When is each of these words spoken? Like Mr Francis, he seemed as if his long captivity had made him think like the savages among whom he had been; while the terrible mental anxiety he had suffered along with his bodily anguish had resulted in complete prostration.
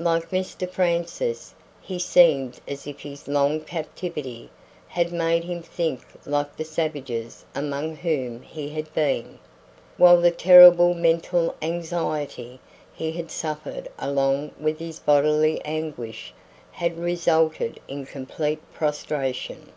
Like 0.00 0.30
Mr 0.30 0.68
Francis, 0.68 1.54
he 1.80 2.00
seemed 2.00 2.58
as 2.66 2.88
if 2.88 2.98
his 2.98 3.28
long 3.28 3.60
captivity 3.60 4.50
had 4.88 5.12
made 5.12 5.44
him 5.44 5.62
think 5.62 6.00
like 6.26 6.56
the 6.56 6.64
savages 6.64 7.44
among 7.54 7.94
whom 7.94 8.42
he 8.42 8.70
had 8.70 8.92
been; 8.94 9.38
while 9.96 10.20
the 10.20 10.32
terrible 10.32 10.92
mental 10.92 11.54
anxiety 11.62 12.58
he 12.92 13.12
had 13.12 13.30
suffered 13.30 13.88
along 13.96 14.50
with 14.58 14.80
his 14.80 14.98
bodily 14.98 15.62
anguish 15.64 16.34
had 16.72 16.98
resulted 16.98 17.78
in 17.86 18.06
complete 18.06 18.58
prostration. 18.74 19.70